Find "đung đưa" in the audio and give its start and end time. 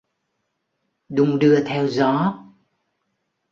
1.09-1.63